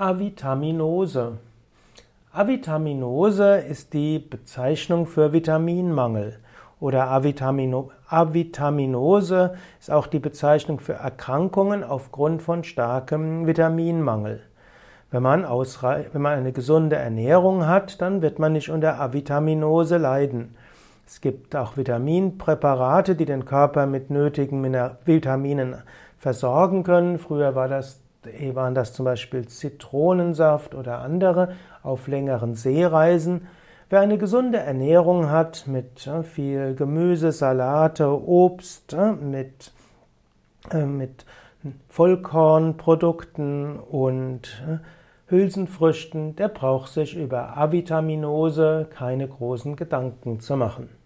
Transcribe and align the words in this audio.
Avitaminose. 0.00 1.38
Avitaminose 2.32 3.56
ist 3.56 3.92
die 3.92 4.20
Bezeichnung 4.20 5.06
für 5.06 5.32
Vitaminmangel. 5.32 6.38
Oder 6.78 7.10
Avitamino 7.10 7.90
Avitaminose 8.06 9.54
ist 9.80 9.90
auch 9.90 10.06
die 10.06 10.20
Bezeichnung 10.20 10.78
für 10.78 10.92
Erkrankungen 10.92 11.82
aufgrund 11.82 12.42
von 12.42 12.62
starkem 12.62 13.48
Vitaminmangel. 13.48 14.42
Wenn 15.10 15.24
man, 15.24 15.42
wenn 15.42 16.22
man 16.22 16.38
eine 16.38 16.52
gesunde 16.52 16.94
Ernährung 16.94 17.66
hat, 17.66 18.00
dann 18.00 18.22
wird 18.22 18.38
man 18.38 18.52
nicht 18.52 18.70
unter 18.70 19.00
Avitaminose 19.00 19.96
leiden. 19.96 20.54
Es 21.08 21.20
gibt 21.20 21.56
auch 21.56 21.76
Vitaminpräparate, 21.76 23.16
die 23.16 23.24
den 23.24 23.44
Körper 23.44 23.86
mit 23.86 24.10
nötigen 24.10 24.62
Vitaminen 25.04 25.74
versorgen 26.18 26.84
können. 26.84 27.18
Früher 27.18 27.56
war 27.56 27.66
das 27.66 27.98
waren 28.54 28.74
das 28.74 28.92
zum 28.92 29.04
Beispiel 29.04 29.46
Zitronensaft 29.46 30.74
oder 30.74 30.98
andere 31.00 31.54
auf 31.82 32.08
längeren 32.08 32.54
Seereisen. 32.54 33.48
Wer 33.90 34.00
eine 34.00 34.18
gesunde 34.18 34.58
Ernährung 34.58 35.30
hat 35.30 35.66
mit 35.66 36.10
viel 36.24 36.74
Gemüse, 36.74 37.32
Salate, 37.32 38.08
Obst, 38.08 38.94
mit, 39.20 39.72
äh, 40.70 40.84
mit 40.84 41.24
Vollkornprodukten 41.88 43.78
und 43.78 44.62
äh, 44.68 44.78
Hülsenfrüchten, 45.30 46.36
der 46.36 46.48
braucht 46.48 46.92
sich 46.92 47.16
über 47.16 47.56
Avitaminose 47.56 48.86
keine 48.90 49.28
großen 49.28 49.76
Gedanken 49.76 50.40
zu 50.40 50.56
machen. 50.56 50.97